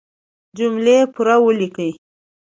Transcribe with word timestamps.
جملې 0.57 0.97
پوره 1.13 1.35
وليکئ! 1.45 1.91